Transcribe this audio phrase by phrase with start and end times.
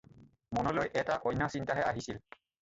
[0.55, 2.17] মনলৈ এটা অন্য চিন্তাহে আহিছিল।